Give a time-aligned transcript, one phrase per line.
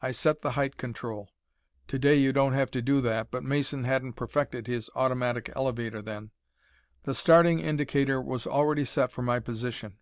[0.00, 1.30] I set the height control.
[1.88, 6.30] Today you don't have to do that, but Mason hadn't perfected his automatic elevator then.
[7.02, 9.98] The starting indicator was already set for my position.